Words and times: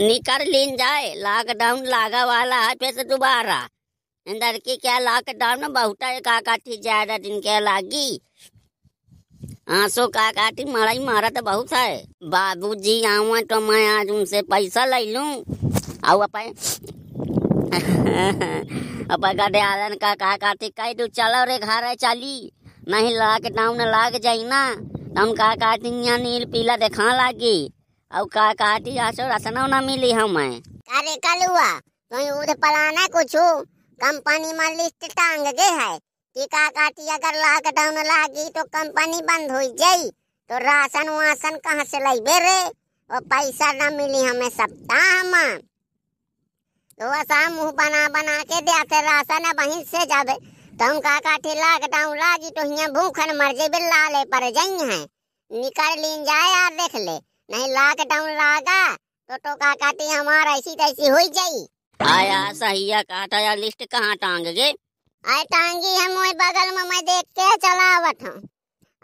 निकर 0.00 0.44
लीन 0.44 0.76
जाए 0.76 1.14
लॉकडाउन 1.14 1.84
लागा 1.86 2.24
वाला 2.24 2.56
है 2.56 2.74
फिर 2.74 2.92
से 2.92 3.04
दोबारा। 3.04 3.56
अंदर 4.26 4.56
की 4.58 4.76
क्या 4.76 4.98
लॉकडाउन 4.98 5.60
में 5.60 5.72
बहुत 5.72 5.96
काकाठी 6.02 6.76
ज़्यादा 6.76 7.18
दिन 7.18 7.40
के 7.40 7.58
लागी? 7.60 8.20
आँसू 9.70 10.06
काकाठी 10.08 10.64
मड़ाई 10.64 10.98
मारा 10.98 11.28
तो 11.28 11.42
बहुत 11.42 11.72
है। 11.72 11.96
बाबूजी 12.24 13.02
आवा 13.06 13.40
तो 13.40 13.60
मैं 13.60 13.86
आज 13.88 14.10
उनसे 14.10 14.42
पैसा 14.42 14.84
ले 14.84 15.04
लूँ। 15.12 15.28
और 16.08 16.22
अपन। 16.22 16.52
अपन 19.10 19.32
गधे 19.32 19.60
आलन 19.60 19.94
का 19.94 20.14
काकाठी 20.14 20.68
कह 20.68 20.92
दू, 20.92 21.06
चलो 21.08 21.44
रे 21.44 21.58
घर 21.58 21.94
चली। 21.94 22.50
नहीं 22.88 23.12
लॉकडाउन 23.16 23.82
लाग 23.88 24.16
जाई 24.22 24.44
ना। 24.44 24.62
तो 24.74 25.20
हम 25.20 25.32
काकाठी 25.32 25.90
यहाँ 26.04 26.18
नील 26.18 26.44
पीला 26.44 26.76
देखा 26.76 27.12
लागी। 27.16 27.70
और 28.10 28.24
काकाठी 28.26 28.96
आसो 28.98 29.28
रसना 29.28 29.66
ना 29.66 29.80
मिली 29.80 30.10
हमें। 30.12 30.62
अरे 30.90 31.14
कलुआ 31.26 31.70
तुम 31.78 32.38
उधर 32.38 32.54
पलाना 32.54 33.06
कुछ? 33.06 33.36
कंपनी 34.00 34.52
में 34.52 34.76
लिस्ट 34.76 35.06
टांग 35.10 35.46
गए 35.46 35.70
है। 35.80 35.98
कि 36.36 36.46
का 36.46 36.68
काटी 36.70 37.08
अगर 37.08 37.38
लॉकडाउन 37.38 37.96
लागी 38.06 38.48
तो 38.48 38.64
कंपनी 38.66 39.20
बंद 39.22 39.50
हो 39.52 39.62
जाई 39.78 40.08
तो 40.50 40.58
राशन 40.58 41.08
वासन 41.08 41.56
कहाँ 41.58 41.84
से 41.84 41.98
लाइबे 42.04 42.38
रे? 42.38 42.58
और 43.10 43.20
पैसा 43.30 43.72
न 43.72 43.92
मिली 43.94 44.24
हमें 44.24 44.48
सप्ताह 44.50 45.22
में। 45.24 45.58
तो 46.98 47.14
ऐसा 47.14 47.48
मुँह 47.50 47.70
बना 47.72 48.06
बना 48.10 48.42
के 48.42 48.60
देते 48.60 49.00
राशन 49.02 49.50
वहीं 49.58 49.82
से 49.84 50.04
जाबे। 50.06 50.34
तो 50.76 50.84
हम 50.84 51.00
का 51.00 51.18
काटी 51.20 51.54
लॉकडाउन 51.54 52.16
लागी 52.18 52.50
तो 52.50 52.70
यहाँ 52.72 52.90
भूखन 52.92 53.36
मर 53.38 53.56
जेबे 53.56 53.86
लाले 53.86 54.24
पर 54.26 54.50
जाई 54.50 54.88
हैं 54.90 55.04
निकल 55.50 56.00
लीन 56.02 56.24
जाए 56.24 56.48
यार 56.50 56.70
देख 56.74 56.96
ले। 56.98 57.18
नहीं 57.50 57.68
लॉकडाउन 57.68 58.28
लागा 58.30 58.82
तो 58.94 59.36
तो 59.36 59.54
का 59.54 59.72
काटी 59.74 60.08
हमारा 60.08 60.52
ऐसी 60.56 60.74
तैसी 60.74 61.08
हो 61.08 61.20
जाई। 61.36 61.66
आया 62.00 62.52
सहिया 62.54 63.00
काटा 63.02 63.38
या 63.40 63.54
लिस्ट 63.54 63.84
कहाँ 63.92 64.14
टांग 64.16 64.44
गए 64.46 64.70
आए 65.24 65.42
टांगी 65.54 65.94
हम 65.96 66.12
वही 66.18 66.32
बगल 66.42 66.70
में 66.76 66.82
मैं 66.90 67.00
देख 67.04 67.24
के 67.38 67.56
चलावत 67.64 68.22
हूँ। 68.24 68.36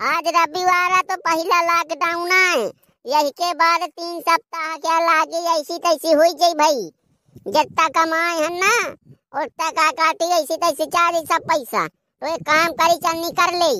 आज 0.00 0.30
रविवार 0.36 0.92
है 0.92 1.02
तो 1.02 1.16
पहला 1.26 1.60
लॉकडाउन 1.62 2.32
है 2.32 2.70
यही 3.04 3.30
के 3.40 3.52
बाद 3.54 3.88
तीन 3.88 4.20
सप्ताह 4.20 4.76
क्या 4.76 4.98
लागे 5.00 5.44
ऐसी 5.58 5.78
तैसी 5.78 6.12
हुई 6.12 6.32
जाई 6.40 6.54
भाई। 6.62 6.88
जितना 7.52 7.88
कमाए 7.96 8.40
है 8.40 8.48
ना 8.60 8.74
उतना 9.42 9.70
का 9.70 9.90
काटी 9.92 10.32
ऐसी 10.40 10.56
तैसी 10.56 10.86
चार 10.96 11.22
सब 11.26 11.48
पैसा 11.50 11.86
तो 11.86 12.34
एक 12.34 12.42
काम 12.48 12.72
करी 12.80 12.96
चल 12.98 13.18
निकर 13.18 13.54
ले। 13.58 13.74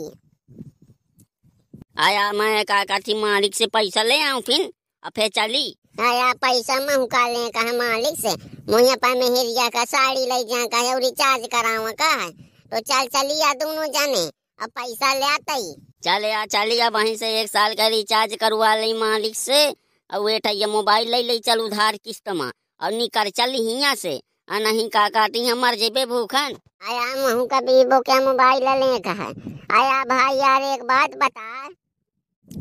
आया 1.97 2.33
मैं 2.33 2.65
काकाठी 2.65 3.15
मालिक 3.15 3.55
से 3.55 3.67
पैसा 3.67 4.03
ले 4.03 4.21
आऊँ 4.23 4.41
फिर 4.41 4.65
और 5.03 5.11
फिर 5.17 5.29
चली। 5.29 5.65
आया 6.01 6.33
पैसा 6.35 6.75
महू 6.81 7.05
का 7.07 7.27
ले 7.29 7.49
कहा 7.51 7.73
मालिक 7.75 8.19
से 8.21 8.33
मुझे 8.73 8.97
पर 8.97 9.15
मेहरिया 9.15 9.69
का 9.69 9.85
साड़ी 9.85 10.21
ले 10.23 10.43
जा 10.45 10.65
का 10.67 10.83
और 10.93 11.01
रिचार्ज 11.03 11.47
करावा 11.55 11.91
का 11.93 12.09
है। 12.23 12.31
तो 12.31 12.81
चल 12.81 13.07
चलिया 13.07 13.53
दोनों 13.55 13.87
जाने 13.87 14.27
अब 14.61 14.69
पैसा 14.71 15.15
ले 15.15 15.25
आता 15.27 15.55
ही। 15.55 15.73
चले 16.05 16.33
आ 16.33 16.45
चली 16.47 16.79
आ 16.79 16.89
वहीं 16.89 17.17
से 17.17 17.41
एक 17.41 17.49
साल 17.49 17.75
का 17.75 17.87
रिचार्ज 17.87 18.35
करवा 18.41 18.75
ली 18.75 18.93
मालिक 18.93 19.37
से 19.37 19.65
और 19.67 20.21
वेठा 20.21 20.51
ये 20.51 20.67
मोबाइल 20.67 21.11
ले 21.11 21.23
ले 21.23 21.39
चल 21.39 21.61
उधार 21.61 21.97
किस्त 21.97 22.29
में 22.29 22.47
और 22.47 22.93
निकर 22.93 23.31
चल 23.31 23.55
हिया 23.55 23.95
से। 23.95 24.21
आ 24.49 24.59
नहीं 24.59 24.89
काकाटी 24.89 25.47
हम 25.47 25.61
मर 25.61 25.75
जेबे 25.75 26.05
भूखन। 26.07 26.61
आया 26.89 27.09
महू 27.17 27.47
का 27.47 27.61
बीबो 27.61 28.01
क्या 28.01 28.21
मोबाइल 28.21 28.69
ले 28.85 28.99
का 28.99 29.17
है? 29.23 29.33
आया 29.73 30.03
भाई 30.05 30.37
यार 30.37 30.63
एक 30.75 30.83
बात 30.85 31.17
बता। 31.17 31.69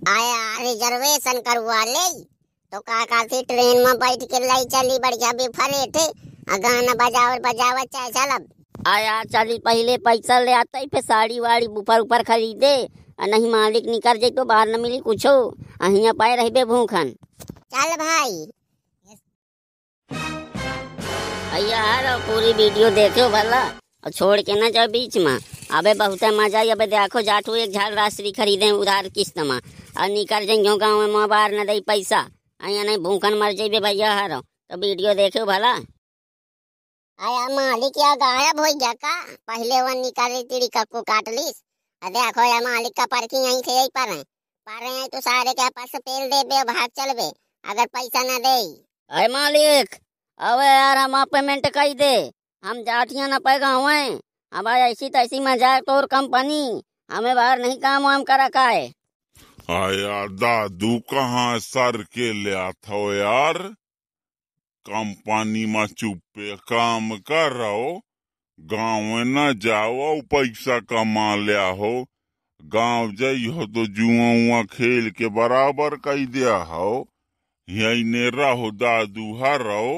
आया 0.08 0.62
रिजर्वेशन 0.62 1.40
करवा 1.42 1.84
ले। 1.86 2.08
तो 2.74 2.80
काका 2.80 3.22
से 3.24 3.42
ट्रेन 3.44 3.78
में 3.78 3.96
बैठ 3.96 4.24
के 4.24 4.40
लाई 4.48 4.66
चली 4.66 4.98
बढ़िया 5.00 5.32
बेफरे 5.34 5.86
थे। 5.92 6.06
आ 6.54 6.58
गाना 6.58 6.94
बजावत 6.96 7.42
बजावत 7.42 7.88
चाहे 7.94 8.10
चलब। 8.10 8.48
आया 8.88 9.24
चली 9.26 9.58
पहले 9.60 9.98
पैसा 9.98 10.40
ले 10.40 10.52
आता 10.54 10.80
ही 10.80 10.88
फिर 10.88 11.02
साड़ी 11.02 11.40
वाड़ी 11.40 11.66
ऊपर 11.68 12.00
ऊपर 12.00 12.24
खरीदे। 12.24 12.76
आ 13.20 13.26
नहीं 13.26 13.52
मालिक 13.52 13.86
निकर 13.86 14.18
जाई 14.18 14.32
तो 14.32 14.46
बाहर 14.46 14.68
न 14.68 14.80
मिली 14.82 15.00
कुछ। 15.00 15.26
आ 15.26 15.88
हिया 15.88 16.14
पाए 16.14 16.36
रहबे 16.36 16.66
भूखन। 16.66 17.16
चल 17.42 17.96
भाई। 17.96 18.46
भैया 21.52 22.18
पूरी 22.20 22.54
वीडियो 22.54 22.90
देखो 22.90 23.30
भला। 23.30 23.64
और 24.04 24.12
छोड़ 24.12 24.40
के 24.42 24.60
ना 24.60 24.70
जाओ 24.70 24.88
बीच 24.88 25.18
में। 25.18 25.38
अबे 25.70 25.94
बहुत 25.96 26.24
मज़ा 26.34 26.60
आई। 26.60 26.70
अबे 26.70 26.86
देखो 26.88 27.22
जाटू 27.24 27.56
एक 27.56 27.72
झाड़ 27.72 27.94
राशि 27.94 28.32
खरीदे 28.32 28.70
उधार 28.74 29.08
किस्त 29.10 29.40
में। 29.40 29.58
और 29.58 30.08
निकल 30.10 30.46
जाइयो 30.46 30.76
गाँव 30.78 31.00
में 31.00 31.14
मोबाइल 31.14 31.60
न 31.60 31.66
दई 31.66 31.80
पैसा। 31.82 32.20
अया 32.60 32.84
नहीं 32.84 32.98
भूखन 32.98 33.34
मर 33.38 33.54
जाइबे 33.54 33.80
भैया 33.80 34.14
हारो। 34.14 34.40
तो 34.42 34.78
वीडियो 34.78 35.14
देखो 35.14 35.46
भला। 35.46 35.72
आया 37.20 37.48
मालिक 37.50 37.98
या 37.98 38.14
गायब 38.16 38.60
हो 38.60 38.66
गया 38.74 38.94
का 38.96 39.16
पहले 39.48 39.82
वो 39.82 40.02
निकाली 40.02 40.44
तिड़ी 40.44 40.68
कक्को 40.68 41.02
काट 41.04 41.30
लीस 41.30 41.62
आ 42.02 42.10
देखो 42.10 42.44
या 42.44 42.60
मालिक 42.62 42.94
का 42.98 43.06
परखी 43.06 43.44
यहीं 43.44 43.62
थे 43.62 43.72
यही 43.72 43.88
पर 43.90 44.10
है। 44.10 44.22
पर 44.68 44.84
हैं 44.84 45.08
तो 45.10 45.22
सारे 45.22 45.54
के 45.54 45.70
पास 45.70 45.96
तेल 45.98 46.30
दे 46.30 46.44
बे 46.44 46.64
भाग 46.64 46.90
चलबे 47.00 47.30
अगर 47.64 47.86
पैसा 47.88 48.24
न 48.24 48.38
दे। 48.40 48.58
अरे 49.12 49.28
मालिक 49.34 49.96
अबे 50.40 50.66
यार 50.66 50.98
हम 50.98 51.24
पेमेंट 51.26 51.68
कही 51.70 51.94
दे। 51.96 52.16
हम 52.64 52.82
जाटियाँ 52.84 53.28
न 53.30 53.40
पे 53.40 53.58
गाँव 53.60 53.90
है 53.90 54.20
अब 54.56 54.68
ऐसी 54.68 55.08
तैसी 55.10 55.40
मज़ाक 55.40 55.84
तोर 55.84 56.06
कंपनी। 56.06 56.82
हमें 57.10 57.36
बाहर 57.36 57.60
नहीं 57.60 57.78
काम 57.78 58.04
वाम 58.04 58.24
करा 58.24 58.48
का 58.50 58.62
है। 58.62 58.86
आया 59.70 60.26
दादू 60.36 60.98
कहाँ 61.12 61.58
सर 61.60 62.02
के 62.14 62.32
ले 62.34 62.54
आता 62.56 62.94
हो 62.94 63.14
यार? 63.14 63.58
कंपनी 64.86 65.66
में 65.66 65.86
चुपे 65.88 66.56
काम 66.72 67.10
कर 67.28 67.52
रहो 67.54 67.90
गाँव 68.60 69.24
न 69.28 69.54
जाओ 69.60 70.20
पैसा 70.32 70.80
कमा 70.86 71.36
लिया 71.38 71.68
हो। 71.80 71.92
गाँव 72.62 73.12
जाइ 73.14 73.46
हो 73.48 73.66
तो 73.68 73.86
जुआ 73.98 74.30
उआ 74.36 74.62
खेल 74.72 75.10
के 75.12 75.30
बराबर 75.36 75.96
कही 76.00 76.26
दिया 76.28 76.56
हो। 76.72 76.88
यही 77.68 78.04
ने 78.06 78.30
रहो 78.32 78.72
दादू 78.78 79.28
हर 79.36 79.62
रहो। 79.64 79.94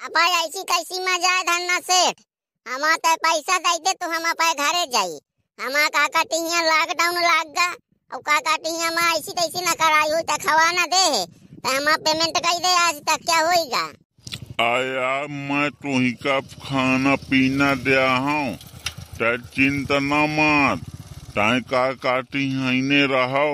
अब 0.00 0.18
ऐसी 0.18 0.62
कैसी 0.64 1.04
मज़ा 1.04 1.36
है 1.36 1.42
धन्ना 1.44 1.78
सेठ 1.82 2.20
हम 2.66 2.82
तो 2.96 3.14
पैसा 3.16 3.56
दे 3.58 3.78
दे 3.84 3.92
तो 3.94 4.08
हम 4.08 4.24
अपने 4.30 4.52
घरे 4.54 4.84
जाई। 4.92 5.16
हम 5.58 5.74
काका 5.94 6.22
टिहिया 6.24 6.60
लॉकडाउन 6.62 7.16
लाग 7.22 7.48
गा 7.56 7.66
और 8.10 8.20
काका 8.20 8.56
टिहिया 8.56 8.90
में 8.90 9.02
ऐसी 9.04 9.32
तैसी 9.32 9.60
न 9.60 9.72
कराई 9.80 10.10
हुई 10.10 10.22
तो 10.22 10.36
खवा 10.44 10.70
न 10.72 10.84
दे। 10.92 11.24
तो 11.56 11.68
हम 11.68 11.96
पेमेंट 12.04 12.38
कर 12.38 12.58
दे 12.58 12.74
आज 12.78 13.00
तक 13.08 13.24
क्या 13.24 13.38
होएगा 13.40 13.82
आया 14.60 15.10
मैं 15.48 15.70
तुही 15.72 16.12
का 16.22 16.38
खाना 16.62 17.14
पीना 17.26 17.74
दिया 17.82 18.08
हूँ 18.26 18.56
ते 19.18 19.36
चिंता 19.50 19.98
न 20.02 20.24
मत 20.32 20.90
ताई 21.36 21.60
का 21.70 21.84
काटी 22.02 22.48
हईने 22.56 23.04
रहो। 23.08 23.52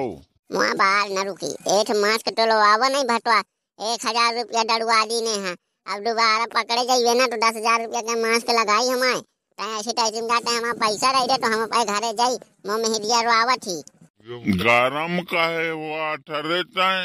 मुआ 0.52 0.72
बाहर 0.74 1.08
न 1.10 1.26
रुकी। 1.28 1.52
एक 1.74 1.90
मास्क 1.96 2.28
टोलवावा 2.36 2.88
नहीं 2.88 3.04
भटवा। 3.06 3.38
एक 3.78 4.06
हज़ार 4.06 4.34
रुपया 4.36 4.62
डरवा 4.64 5.04
दी 5.04 5.20
ने 5.22 5.36
है। 5.46 5.54
अब 5.86 6.00
दोबारा 6.04 6.46
पकड़े 6.52 6.82
जाइए 6.86 7.12
ना 7.14 7.26
तो 7.26 7.36
दस 7.38 7.56
हज़ार 7.56 7.82
रुपया 7.82 8.00
का 8.06 8.14
मास्क 8.20 8.48
लगाई 8.50 8.88
हमारे 8.88 9.20
तो 9.58 9.66
ऐसे 9.78 9.92
टाइम 9.98 10.26
का 10.28 10.54
हम 10.54 10.72
पैसा 10.78 11.10
रह 11.10 11.26
दे 11.26 11.36
तो 11.36 11.50
हम 11.52 11.62
अपने 11.62 11.84
घरे 11.84 12.12
जाई, 12.12 12.38
मुँह 12.66 12.78
में 12.78 12.88
हिरिया 12.88 13.20
रोआवा 13.22 13.54
थी 13.66 13.76
गरम 14.62 15.20
काहे 15.30 15.70
वाटर 15.72 16.48
ताए 16.76 17.04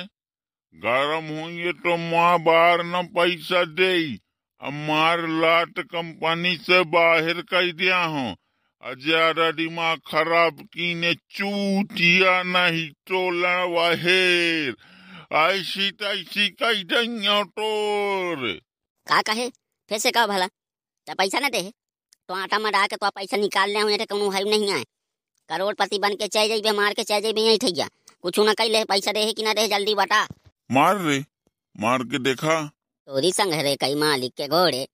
गरम 0.75 1.27
हुई 1.33 1.71
तो 1.83 1.97
माँ 2.05 2.39
बाहर 2.43 2.83
न 2.85 3.03
पैसा 3.17 3.63
दे 3.79 3.93
मार 4.87 5.27
लाट 5.43 5.79
कंपनी 5.91 6.55
से 6.57 6.83
बाहर 6.89 7.41
कर 7.51 7.71
दिया 7.73 8.03
हूँ। 8.05 8.35
अजारा 8.83 9.51
दिमाग 9.51 9.99
खराब 10.07 10.59
कीने 10.73 11.13
चूटिया 11.31 12.41
नहीं 12.47 12.89
टोला 13.07 13.55
वहेर 13.67 14.75
ऐसी 15.39 15.89
तैसी 15.93 16.47
कह 16.61 16.83
दिया 16.83 17.41
टोर 17.57 18.45
का 19.07 19.21
कहे? 19.21 19.49
फिर 19.91 19.97
से 19.99 20.11
कहो 20.11 20.27
भला। 20.27 20.47
तो 21.07 21.13
पैसा 21.13 21.39
ना 21.39 21.49
दे। 21.49 21.61
तो 22.29 22.33
आटा 22.33 22.59
में 22.59 22.71
डाल 22.73 22.87
के 22.87 22.95
तो 22.95 23.09
पैसा 23.09 23.37
निकाल 23.37 23.69
ले 23.69 23.79
हूँ 23.79 23.97
कोनो 24.05 24.29
है 24.29 24.43
नहीं 24.49 24.71
आए। 24.73 24.83
करोड़पति 25.49 25.99
बन 25.99 26.13
के 26.15 26.27
चल 26.27 26.47
जाइबे 26.47 26.71
मार 26.71 26.93
के 26.93 27.03
चल 27.03 27.21
जाइबे 27.21 27.41
यही 27.41 27.57
ठैया 27.57 27.87
कुछ 28.23 28.39
ना 28.39 28.53
कही 28.53 28.69
ले 28.69 28.83
पैसा 28.85 29.11
दे 29.11 29.31
कि 29.33 29.43
ना 29.43 29.53
दे 29.53 29.67
जल्दी 29.67 29.95
बता 29.95 30.27
मार 30.69 30.97
रे? 31.01 31.17
मार 31.75 32.03
के 32.03 32.19
देखा? 32.19 32.61
तोरी 33.07 33.31
संग 33.31 33.53
रे 33.53 33.75
कई 33.75 33.95
मालिक 33.95 34.33
के 34.37 34.47
घोड़े। 34.47 34.87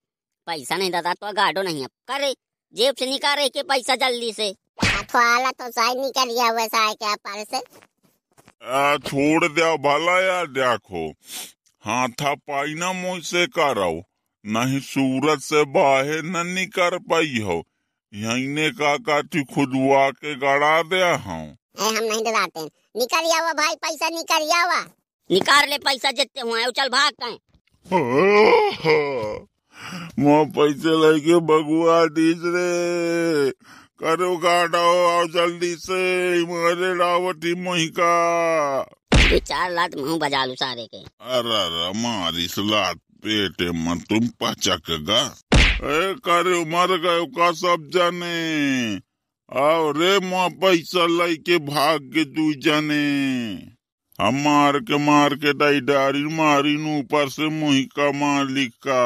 पैसा 0.46 0.76
नहीं 0.76 0.90
दादा 0.90 1.12
तो 1.14 1.32
गाडो 1.32 1.62
नहीं 1.62 1.82
है 1.82 1.88
करे 2.08 2.34
जेब 2.74 2.94
से 2.98 3.06
निकाले 3.06 3.48
के 3.48 3.62
पैसा 3.62 3.96
जल्दी 3.96 4.32
से। 4.32 4.48
अथवाला 4.50 5.50
तो 5.50 5.70
साइड 5.70 5.98
निकल 6.00 6.34
गया 6.34 6.50
वैसा 6.52 6.78
है 6.86 6.94
क्या 6.94 7.14
पर 7.26 7.44
से। 7.44 7.58
आ, 7.58 8.96
छोड़ 8.96 9.48
दिया 9.48 9.74
भला 9.76 10.20
यार 10.22 10.46
देखो। 10.58 11.08
हाथा 11.84 12.34
पाई 12.34 12.74
ना 12.74 12.92
मुझसे 12.92 13.46
करो 13.58 13.90
नहीं 14.44 14.80
सूरत 14.80 15.40
से 15.40 15.64
बाहर 15.72 16.22
न 16.24 16.46
निकर 16.46 16.98
पाई 17.10 17.40
हो। 17.44 17.62
यही 18.12 18.46
ने 18.48 18.68
का 18.70 18.96
काटी 19.06 19.42
खुदवा 19.44 20.08
के 20.10 20.34
गड़ा 20.34 20.82
दिया 20.82 21.14
हूँ। 21.16 21.46
हम 21.80 21.94
नहीं 21.94 22.22
डराते 22.24 22.64
निकल 22.96 23.30
आवा 23.38 23.52
भाई 23.52 23.74
पैसा 23.82 24.08
निकल 24.08 24.50
आवा 24.58 24.80
निकाल 25.30 25.68
ले 25.70 25.78
पैसा 25.78 26.10
जितने 26.10 26.42
हुए 26.42 26.64
चल 26.76 26.88
भाग 26.88 27.12
कहीं। 27.22 27.38
मोह 30.18 30.44
पैसे 30.56 30.94
लेके 31.02 31.38
बगुआ 31.50 32.04
डीज 32.16 32.42
रे। 32.46 33.50
करो 34.00 34.36
गाड़ो 34.36 34.86
आओ 35.08 35.26
जल्दी 35.26 35.74
से 35.76 36.00
मारे 36.46 36.94
रावटी 36.98 37.54
मोहिका। 37.62 38.12
चार 39.38 39.70
लात 39.70 39.94
मुँह 39.96 40.18
बजा 40.18 40.44
लू 40.44 40.54
सारे 40.54 40.86
के। 40.86 40.98
अरे 41.36 41.56
अरे 41.56 41.92
मारी 42.02 42.46
सलाद 42.48 43.00
तुम 43.22 44.26
पचकगा 44.40 45.20
ए, 45.54 46.14
करे 46.24 46.58
मर 46.64 46.96
गए 46.98 47.24
का 47.34 47.50
सब 47.52 47.88
जाने? 47.94 48.36
आओ 49.50 49.90
रे 49.92 50.18
माँ, 50.20 50.48
पैसा 50.60 51.06
लेके 51.08 51.58
भाग 51.66 52.06
के 52.14 52.24
दू 52.26 52.46
जाने। 52.60 53.02
हम 54.18 54.38
मार 54.44 54.78
के 54.80 54.98
मार 54.98 55.34
के 55.34 55.52
डाई 55.52 55.80
डारी 55.80 56.24
मारी 56.36 56.74
ऊपर 56.98 57.28
से 57.28 57.48
मुही 57.48 57.84
का 57.96 58.10
मालिक 58.12 58.72
का। 58.86 59.02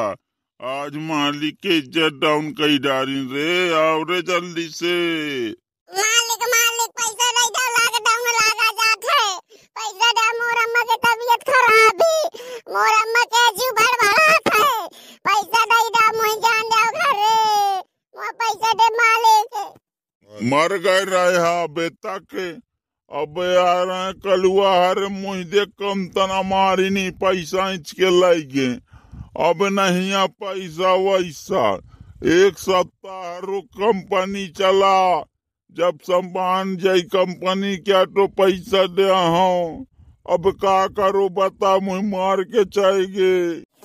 आज 0.60 0.96
मालिक 1.08 1.56
के 1.56 1.76
इज़्ज़त 1.78 2.20
डाउन 2.22 2.50
कई 2.52 2.78
डारी 2.78 3.20
रे, 3.32 3.50
आओ 3.74 4.02
रे 4.02 4.20
जल्दी 4.22 4.68
से। 4.68 4.94
मालिक 5.88 6.42
मालिक, 6.54 6.90
पैसा 7.00 7.28
नहीं 7.30 7.50
दो 7.56 7.64
लॉकडाउन 7.76 8.24
लगा 8.28 8.70
जात 8.72 9.10
है। 9.10 9.24
पैसा 9.76 10.30
मोर 10.32 10.64
अम्मा 10.64 10.82
के 10.82 10.96
तबीयत 11.06 11.42
खराब 11.50 12.02
है। 12.02 12.11
मोर 12.72 12.88
अम्मा 12.88 13.22
के 13.24 13.40
जीव 13.52 13.72
भड़बड़ात 13.78 14.46
है। 14.54 14.86
पैसा 15.26 15.64
दे 15.64 15.80
दो 15.88 16.28
जान 16.40 16.70
घरे। 16.90 17.32
मोर 18.14 18.30
पैसा 18.32 18.72
दे 18.72 18.86
मालिक। 18.94 19.58
मर 20.52 20.76
गए 20.78 21.04
रहे 21.04 21.36
हा 21.38 21.66
बेटा 21.66 22.16
के। 22.18 22.46
अब 23.10 23.34
यार 23.38 24.12
कलुआ, 24.12 24.88
हर 24.88 25.08
मुझ 25.08 25.38
दे 25.46 25.64
कम 25.66 26.06
तना 26.06 26.42
मारी 26.42 26.90
नहीं, 26.90 27.10
पैसा 27.10 27.70
इंच 27.70 27.92
के 27.92 28.10
लगे 28.20 28.68
अब 29.48 29.68
नहीं 29.72 30.12
आ 30.12 30.26
पैसा 30.26 30.94
वैसा। 30.94 31.76
एक 32.32 32.58
सप्ताह 32.58 33.38
रुक 33.38 33.64
कंपनी 33.64 34.48
चला। 34.48 35.20
जब 35.72 35.98
संभान 36.02 36.76
जाई 36.76 37.02
कंपनी, 37.02 37.76
क्या 37.76 38.04
तो 38.04 38.26
पैसा 38.26 38.86
दे 38.86 39.10
हूँ। 39.10 39.86
अब 40.26 40.44
का 40.62 40.86
करो 40.96 41.28
बता 41.36 41.70
मुझ 41.84 42.00
मार 42.04 42.42
के 42.50 42.64
चाहिए 42.64 43.30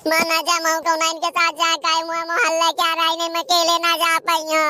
मैं 0.06 0.20
ना 0.28 0.36
जा 0.48 0.58
मैं 0.64 0.74
को 0.82 0.94
नाइन 0.96 1.16
के 1.22 1.30
साथ 1.38 1.52
जा 1.60 1.94
मैं 2.08 2.22
मोहल्ले 2.26 2.70
के 2.80 2.90
राय 2.98 3.14
ने 3.20 3.28
मैं 3.34 3.40
अकेले 3.42 3.78
ना 3.84 3.94
जा 4.02 4.18
पाई 4.28 4.44
हूँ। 4.50 4.68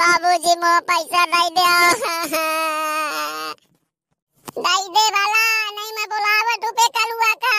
बाबूजी 0.00 0.54
मो 0.62 0.72
पैसा 0.90 1.24
दे 1.32 1.44
दे। 1.56 1.68
दे 4.56 4.74
दे 4.96 5.04
वाला 5.14 5.44
नहीं 5.76 5.92
मैं 5.96 6.06
बुलावे 6.12 6.56
तू 6.64 6.72
कलुआ 6.98 7.32
का। 7.44 7.56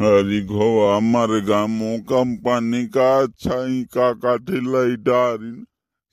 हरी 0.00 0.40
घोवा 0.46 0.98
मर 1.00 1.38
गामो 1.48 1.96
कंपनी 2.12 2.84
का 2.96 3.10
अच्छा 3.18 3.64
ही 3.64 3.82
का 3.96 4.12
काठी 4.24 4.60
लई 4.70 4.96
डारी 5.10 5.52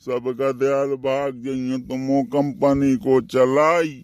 सबका 0.06 0.52
दयाल 0.52 0.96
भाग 1.08 1.42
जाइए 1.46 1.78
तो 1.88 1.96
मो 2.04 2.24
कंपनी 2.36 2.96
को 3.08 3.22
चलाई। 3.36 3.96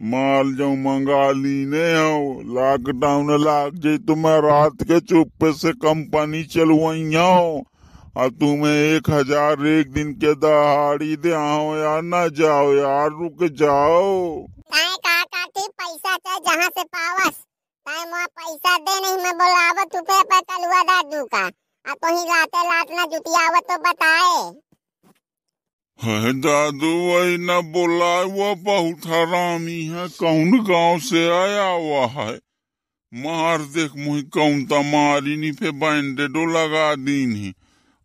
माल 0.00 0.52
जो 0.54 0.68
मंगा 0.76 1.30
ली 1.32 1.64
ने 1.66 1.88
हो 1.94 2.20
लॉकडाउन 2.54 3.30
लाग 3.40 3.74
जाई 3.78 3.98
तुम्हें 4.06 4.36
रात 4.42 4.82
के 4.82 5.00
चुप्पे 5.02 5.52
से 5.54 5.72
कंपनी 5.78 6.42
चलवाई 6.46 7.02
हो। 7.14 7.64
और 8.16 8.30
तुम्हें 8.32 8.72
एक 8.72 9.10
हज़ार 9.10 9.66
एक 9.68 9.92
दिन 9.92 10.12
के 10.14 10.34
दहाड़ी 10.36 11.16
दे 11.16 11.32
आओ 11.32 11.76
यार 11.76 12.02
ना 12.04 12.26
जाओ 12.38 12.72
यार 12.74 13.10
रुक 13.10 13.44
जाओ। 13.58 14.08
का 14.70 15.22
काटी 15.24 15.66
पैसा 15.68 16.16
चाहे 16.16 16.38
जहाँ 16.40 16.68
से 16.68 16.84
पावस 16.84 17.36
पैसा 17.86 18.76
दे 18.78 18.98
नहीं, 19.00 19.16
मैं 19.22 19.34
बुलावे 19.34 19.84
तू 19.84 20.00
पे 20.00 20.40
कलुआ 20.40 20.82
दादू 20.84 21.24
का। 21.26 21.44
आ 21.84 21.94
तो 21.94 22.08
ही 22.08 22.24
लाते 22.24 22.64
लात 22.64 22.90
ना 22.90 23.04
जुटियावत 23.12 23.70
तो 23.70 23.78
बताए। 23.84 24.34
है 26.00 26.32
दादू 26.34 26.90
वही 27.06 27.36
न 27.38 27.60
बोला 27.72 28.12
वो 28.34 28.54
बहुत 28.64 29.06
हरामी 29.06 29.80
है 29.86 30.06
कौन 30.10 30.58
गाँव 30.64 30.98
से 31.00 31.24
आया 31.30 31.66
हुआ 31.66 32.06
है? 32.08 32.32
मार 33.12 33.58
देख 33.74 33.96
मुही 33.96 34.22
कौन 34.34 34.64
तमारी 34.64 35.36
नी 35.36 35.50
पे 35.52 35.70
बैंडेडो 35.80 36.44
लगा 36.52 36.94
दी 36.98 37.24
नी 37.26 37.52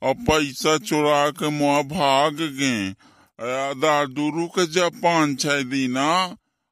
और 0.01 0.13
पैसा 0.27 0.77
चुरा 0.87 1.29
के 1.39 1.49
मुआ 1.49 1.81
भाग 1.91 2.41
गए। 2.59 2.89
दादू 3.79 4.29
रुक 4.35 4.59
जा 4.71 4.89
पाँच 4.97 5.39
छह 5.41 5.61
दीना 5.71 6.09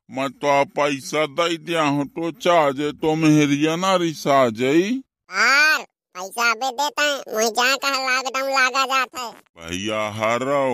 मैं 0.09 0.29
तो 0.33 0.47
आप 0.49 0.67
पैसा 0.77 1.25
दे 1.39 1.57
दिया 1.59 1.83
हूँ 1.85 2.05
तो 2.09 2.31
चाहे 2.41 2.91
तो 2.99 3.15
मेहरिया 3.15 3.75
ना 3.77 3.95
रिसा 4.03 4.43
जाई 4.59 4.91
पैसा 5.31 6.51
अबे 6.51 6.69
देता 6.73 7.03
है 7.03 7.15
मुझे 7.33 7.49
जहाँ 7.51 7.77
कहा 7.77 7.97
लॉकडाउन 8.01 8.51
लागा 8.51 8.85
जाता 8.85 9.21
है। 9.21 9.31
भैया 9.59 10.03
हरो 10.19 10.67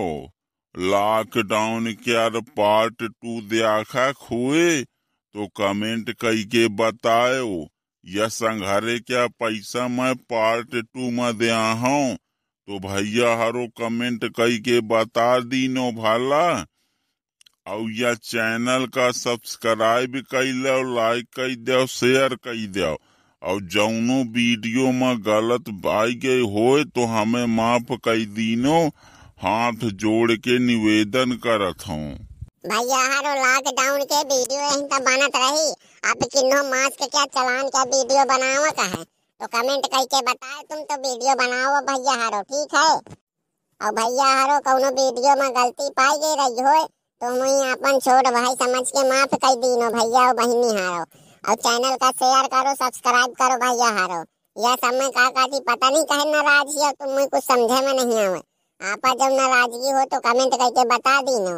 लॉकडाउन 0.74 1.92
क्या 1.92 2.28
पार्ट 2.28 3.02
टू 3.02 3.40
देखा 3.40 4.10
खुए 4.12 4.82
तो 4.82 5.46
कमेंट 5.46 6.10
कई 6.20 6.44
के 6.44 6.66
बतायो 6.68 7.66
या 8.04 8.28
संघारे 8.28 8.98
क्या 8.98 9.26
पैसा 9.26 9.88
मैं 9.88 10.14
पार्ट 10.14 10.76
टू 10.76 11.10
में 11.10 11.38
दिया 11.38 11.60
हूँ? 11.72 12.16
तो 12.16 12.78
भैया 12.78 13.34
हरो 13.36 13.66
कमेंट 13.78 14.24
कई 14.36 14.58
के 14.58 14.80
बता 14.80 15.38
दीनो 15.40 15.90
भाला। 15.92 16.46
और 17.66 17.90
या 17.92 18.14
चैनल 18.14 18.86
का 18.86 19.10
सब्सक्राइब 19.10 20.16
कई 20.30 20.52
लो 20.52 20.82
लाइक 20.94 21.26
कई 21.36 21.56
दो 21.56 21.86
शेयर 21.86 22.34
कई 22.34 22.66
दो। 22.66 22.96
और 23.42 23.60
जौनो 23.60 24.22
वीडियो 24.32 24.90
में 24.92 25.20
गलत 25.26 25.86
आई 25.86 26.14
गई 26.14 26.40
होए 26.40 26.84
तो 26.84 27.04
हमें 27.06 27.46
माफ़ 27.46 27.92
कई 28.04 28.24
दीनो। 28.24 28.90
हाथ 29.40 29.84
जोड़ 30.00 30.32
के 30.36 30.58
निवेदन 30.58 31.30
करत 31.44 31.86
हूँ। 31.88 32.08
भैया, 32.66 32.98
हरो 33.12 33.30
लॉकडाउन 33.36 34.02
के 34.02 34.18
वीडियो 34.22 34.66
बनत 34.98 35.36
रही। 35.36 35.70
आप 36.02 36.24
किन्नो 36.34 36.58
क्या 37.04 37.24
चलान 37.36 37.68
का 37.68 37.82
वीडियो 37.84 38.24
है? 38.80 39.04
तो 39.40 39.46
कमेंट 39.46 39.86
करके 39.86 40.20
बताए 40.20 40.60
तुम 40.62 40.82
तो 40.82 40.98
वीडियो 41.04 41.34
बनाओ 41.34 41.80
भैया 41.86 42.16
हारो, 42.22 42.42
ठीक 42.42 42.74
है? 42.74 42.90
और 43.80 43.94
भैया 44.00 44.26
हारो, 44.34 44.58
कौनो 44.60 44.90
वीडियो 44.90 45.36
में 45.36 45.48
गलती 45.56 45.88
पाई 46.00 46.18
गई 46.18 46.34
रही 46.42 46.68
हो 46.68 46.84
तो 47.20 47.32
मुई 47.38 47.70
अपन 47.70 47.98
छोट 47.98 48.30
भाई 48.34 48.54
समझ 48.64 48.84
के 48.90 49.08
माफ़ 49.08 49.34
कर 49.36 49.54
दीनो 49.64 49.90
भैया 49.96 50.26
और 50.26 50.34
बहनी 50.34 50.76
हारो। 50.80 51.04
और 51.44 51.54
चैनल 51.54 51.96
का 51.96 52.10
शेयर 52.10 52.46
करो 52.48 52.74
सब्सक्राइब 52.74 53.34
करो 53.40 53.58
भैया 53.64 53.90
हारो। 54.00 54.22
यह 54.56 54.76
में 54.92 55.10
का 55.10 55.28
पता 55.30 55.90
नहीं 55.90 56.04
कहे 56.04 56.30
नाराज़गी 56.30 56.84
हो 56.84 56.92
तुम 56.92 57.26
कुछ 57.26 57.44
समझे 57.44 57.80
में 57.86 57.92
नहीं 57.94 58.24
आवे। 58.26 58.40
आपा 58.80 59.12
जब 59.12 59.32
नाराज़गी 59.36 59.90
हो 59.90 60.04
तो 60.06 60.18
कमेंट 60.20 60.52
करके 60.52 60.84
बता 60.88 61.20
दीनो। 61.22 61.50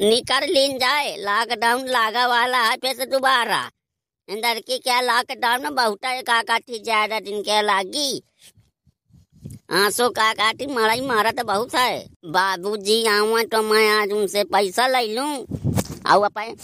निकर 0.00 0.46
लीन 0.48 0.76
जाए 0.78 1.16
लॉकडाउन 1.18 1.86
लागा 1.88 2.26
वाला 2.26 2.58
है 2.64 2.76
फिर 2.76 2.94
से 2.96 3.06
दोबारा। 3.06 3.58
अंदर 4.28 4.60
की 4.60 4.78
क्या 4.78 5.00
लॉकडाउन 5.00 5.62
में 5.62 5.74
बहुत 5.74 5.98
काका 6.28 6.58
थी 6.58 6.78
ज़्यादा 6.80 7.18
दिन 7.20 7.42
के 7.42 7.60
लागी। 7.62 8.22
आँसू 9.74 10.08
काकाटी 10.10 10.66
मड़ाई 10.68 11.00
मारा 11.00 11.30
तो 11.32 11.44
बहुत 11.44 11.74
है। 11.74 11.98
बाबूजी 12.28 13.04
आवा 13.08 13.42
तो 13.50 13.62
मैं 13.62 13.88
आज 13.90 14.12
उनसे 14.12 14.44
पैसा 14.46 14.86
ले 14.88 15.06
लूँ। 15.14 15.32
और 16.06 16.24
अपन 16.24 16.54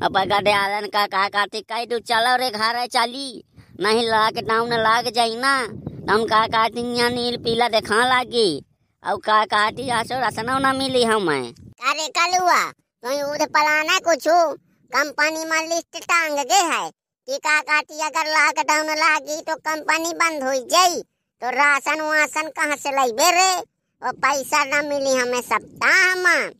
अपन 0.00 0.24
गधे 0.30 0.52
आलन 0.54 0.86
का 0.88 1.06
काकाटी 1.08 1.60
कह 1.62 1.84
दू, 1.84 1.98
चलो 2.00 2.36
रे, 2.36 2.50
घर 2.50 2.86
चली। 2.88 3.44
नहीं 3.80 4.08
लॉकडाउन 4.08 4.72
लाग 4.78 5.12
जाई 5.14 5.36
ना। 5.36 5.54
तो 6.00 6.12
हम 6.12 6.24
काकाटी 6.26 6.82
यहाँ 6.96 7.10
नील 7.10 7.36
पीला 7.44 7.68
देखा 7.68 7.96
लागी। 8.08 8.50
और 9.02 9.16
काकाटी 9.20 9.88
आसो 9.90 10.20
रसना 10.20 10.58
ना 10.58 10.72
मिली 10.72 11.02
हमें। 11.04 11.52
अरे 11.82 12.06
कलुआ 12.16 12.62
तुम 13.04 13.12
उधर 13.24 13.46
पलाना 13.48 13.98
कुछ? 13.98 14.24
कंपनी 14.90 15.44
में 15.44 15.60
लिस्ट 15.68 15.98
टांग 16.02 16.38
गए 16.38 16.62
है 16.70 16.88
कि 16.90 17.36
का 17.38 17.60
काटी 17.62 18.00
अगर 18.02 18.30
लॉकडाउन 18.30 18.88
लागी 18.98 19.40
तो 19.42 19.54
कंपनी 19.58 20.12
बंद 20.14 20.42
हो 20.42 20.54
जाई 20.72 21.00
तो 21.42 21.50
राशन 21.50 22.00
वासन 22.00 22.48
कहाँ 22.56 22.76
से 22.76 22.90
लेबे 22.90 23.30
रे? 23.32 23.52
और 24.02 24.12
पैसा 24.16 24.64
न 24.64 24.84
मिली 24.86 25.14
हमें 25.16 25.40
सप्ताह 25.42 26.14
में। 26.16 26.50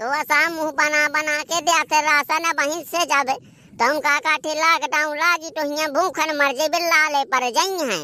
तो 0.00 0.12
ऐसा 0.14 0.48
मुँह 0.50 0.70
बना 0.72 1.06
बना 1.10 1.38
के 1.42 1.60
देते 1.60 2.00
राशन 2.02 2.52
वहीं 2.58 2.82
से 2.84 3.04
जाबे। 3.04 3.36
तो 3.78 3.84
हम 3.84 3.98
का 4.00 4.18
काटी 4.18 4.54
लॉकडाउन 4.54 5.16
लागी 5.16 5.50
तो 5.56 5.64
यहाँ 5.72 5.88
भूखन 5.94 6.30
मर 6.36 6.52
जेबे 6.52 6.78
लाले 6.84 7.24
पर 7.32 7.44
जाई 7.56 7.84
है। 7.90 7.98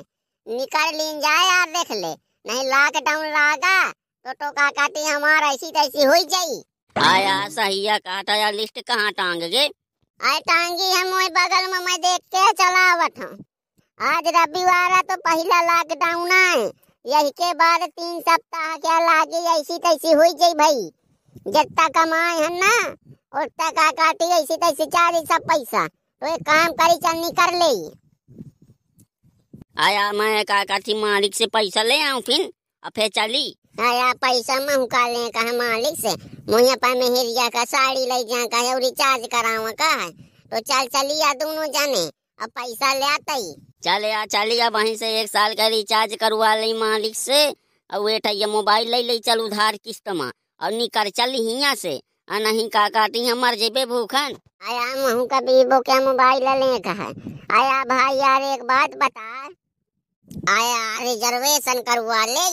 निकल 0.47 0.91
लीन 0.99 1.19
जाए 1.21 1.47
यार 1.47 1.67
देख 1.69 1.91
ले 1.93 2.13
नहीं 2.45 2.65
लॉकडाउन 2.67 3.25
लागा 3.29 3.79
तो 3.91 4.33
तो 4.33 4.51
का 4.51 4.69
काटी 4.71 5.05
हमारा 5.05 5.49
ऐसी 5.49 5.71
तैसी 5.71 6.05
हो 6.05 6.15
जाई। 6.35 6.61
आया 6.97 7.49
सहिया 7.49 7.97
काटा 8.01 8.35
या 8.37 8.51
लिस्ट 8.51 8.81
कहाँ 8.83 9.11
टांग 9.13 9.41
गए 9.43 9.67
आई 10.21 10.41
टांगी 10.51 10.93
है 10.93 11.03
मोई 11.11 11.29
बगल 11.39 11.71
में 11.73 11.79
मैं 11.87 11.99
देख 12.01 12.21
के 12.35 12.53
चलावत 12.55 13.19
हूँ। 13.19 13.33
आज 14.01 14.33
रविवार 14.37 14.93
है 14.93 15.03
तो 15.03 15.17
पहला 15.27 15.61
लॉकडाउन 15.65 16.31
है 16.33 16.71
यही 17.05 17.31
के 17.33 17.53
बाद 17.55 17.89
तीन 17.89 18.21
सप्ताह 18.21 18.77
क्या 18.77 18.99
लागे 19.07 19.43
ऐसी 19.59 19.79
तैसी 19.79 20.13
हुई 20.13 20.33
जाई 20.35 20.55
भाई। 20.63 20.91
जितना 21.53 21.89
कमाए 21.97 22.37
है 22.37 22.49
ना 22.61 22.75
उतना 23.35 23.71
का 23.71 23.91
काटी 23.91 24.25
ऐसी 24.25 24.57
तैसी 24.57 24.85
चार 24.87 25.15
सब 25.25 25.43
पैसा। 25.43 25.87
तो 25.87 26.27
एक 26.35 26.43
काम 26.43 26.73
करी 26.73 26.97
चल 26.97 27.17
निकर 27.19 27.55
ले। 27.55 27.73
आया 29.79 30.13
मैं 30.13 30.45
का 30.45 30.63
काठी 30.65 30.95
मालिक 30.95 31.35
से 31.35 31.47
पैसा 31.47 31.83
ले 31.83 32.01
आऊँ 32.03 32.21
फिर 32.21 32.41
और 32.83 32.91
फिर 32.97 33.09
चली। 33.09 33.57
आया 33.81 34.13
पैसा 34.13 34.59
महू 34.61 34.87
का 34.87 35.09
ले 35.09 35.29
कहा 35.31 35.53
मालिक 35.53 35.99
से। 36.01 36.15
मुझे 36.53 36.77
पर 36.77 36.95
मेहरिया 36.95 37.49
का 37.49 37.65
साड़ी 37.65 38.07
ले 38.07 38.23
जा 38.25 38.45
का 38.47 38.63
और 38.75 38.81
रिचार्ज 38.83 39.27
करावा 39.27 39.73
का 39.73 39.91
है। 40.03 40.11
तो 40.11 40.61
चल 40.61 40.87
चली 40.87 40.87
चलिया 40.87 41.33
दोनों 41.35 41.67
जाने 41.67 42.07
अब 42.43 42.49
पैसा 42.51 42.95
ले 42.95 43.05
आता 43.05 43.33
ही। 43.33 43.53
चले 43.85 44.13
आ 44.13 44.25
चली 44.27 44.59
आ 44.59 44.69
वहीं 44.69 44.97
से 44.97 45.21
एक 45.21 45.29
साल 45.29 45.55
का 45.55 45.67
रिचार्ज 45.69 46.15
करवा 46.15 46.55
ले 46.55 46.73
मालिक 46.75 47.17
से 47.17 47.45
और 47.51 48.01
वेठा 48.01 48.31
ये 48.31 48.47
मोबाइल 48.47 48.91
ले 48.91 49.03
ले 49.03 49.19
चल 49.19 49.41
उधार 49.41 49.77
किस्त 49.77 50.09
में। 50.09 50.31
और 50.63 50.73
निकल 50.73 51.11
चल 51.11 51.31
हिया 51.31 51.75
से। 51.75 52.01
नहीं 52.29 52.69
का 52.69 52.89
काटी 52.89 53.27
हम 53.27 53.39
मर 53.39 53.55
जेबे 53.55 53.85
भूखन। 53.87 54.35
आया 54.69 54.85
महू 54.97 55.25
का 55.27 55.41
बीबो 55.41 55.81
क्या 55.81 55.99
मोबाइल 56.01 56.45
ले 56.61 56.79
का 56.79 56.91
है। 56.91 57.09
आया 57.53 57.83
भाई 57.85 58.17
यार 58.17 58.43
एक 58.43 58.63
बात 58.63 58.97
बता। 58.97 59.27
आया 60.53 61.03
रिजर्वेशन 61.03 61.81
करवा 61.81 62.25
ले। 62.25 62.49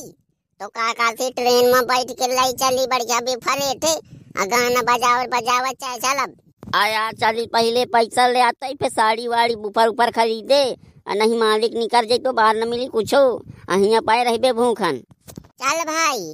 तो 0.59 0.67
काका 0.67 1.09
से 1.11 1.29
ट्रेन 1.31 1.71
में 1.73 1.83
बैठ 1.83 2.11
के 2.11 2.27
लाई 2.35 2.53
चली 2.53 2.85
बढ़िया 2.87 3.19
बेफरे 3.19 3.73
थे। 3.83 3.93
आ 4.41 4.45
गाना 4.45 4.81
बजावर 4.81 5.27
बजावा 5.27 5.71
चाहे 5.71 5.97
चलब। 5.97 6.35
आया 6.75 7.11
चली 7.11 7.45
पहले 7.47 7.85
पैसा 7.85 8.27
ले 8.27 8.41
आता 8.41 8.67
ही 8.67 8.75
फिर 8.75 8.89
साड़ी 8.89 9.27
वाड़ी 9.27 9.55
ऊपर 9.55 9.87
ऊपर 9.87 10.11
खरीदे। 10.11 10.63
आ 11.07 11.13
नहीं 11.13 11.39
मालिक 11.39 11.73
निकल 11.73 12.05
जाई 12.05 12.17
तो 12.17 12.33
बाहर 12.33 12.55
न 12.55 12.67
मिली 12.67 12.87
कुछो। 12.87 13.25
अहिया 13.69 14.01
पाए 14.01 14.23
रहबे 14.23 14.53
भूखन। 14.53 15.03
चल 15.31 15.83
भाई 15.83 16.33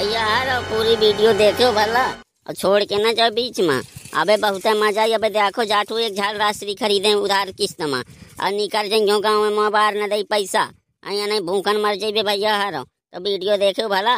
यार 0.00 0.48
पूरी 0.62 0.94
वीडियो 0.96 1.32
देखो 1.32 1.72
भला। 1.72 2.06
और 2.46 2.54
छोड़ 2.54 2.82
के 2.84 2.96
ना 3.02 3.12
जाओ 3.12 3.30
बीच 3.30 3.60
में। 3.60 3.80
अबे 4.20 4.36
बहुत 4.36 4.66
मज़ा 4.76 5.02
आई 5.02 5.12
अबे 5.12 5.28
देखो 5.30 5.64
जाटू 5.64 5.98
एक 5.98 6.14
झाड़ 6.14 6.36
राशि 6.36 6.74
खरीदे 6.74 7.12
उधार 7.14 7.50
किस्त 7.52 7.80
में। 7.82 7.98
और 7.98 8.50
निकल 8.52 8.88
जाइयो 8.88 9.18
गाँव 9.20 9.42
में 9.42 9.56
माँ 9.56 9.70
बाहर 9.70 9.96
न 9.96 10.08
दई 10.08 10.22
पैसा। 10.30 10.62
अहिया 11.02 11.26
नहीं 11.26 11.40
भूखन 11.40 11.80
मर 11.80 11.96
जाइबे 11.96 12.22
भैया 12.22 12.56
हारो 12.56 12.82
तो 12.82 13.20
वीडियो 13.20 13.56
देखो 13.56 13.88
भला। 13.88 14.14